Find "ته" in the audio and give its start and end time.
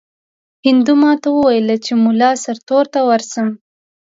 2.93-2.99